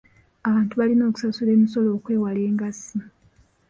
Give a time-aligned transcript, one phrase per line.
[0.47, 2.97] Abantu balina okusasula emisolo okwewala engassi.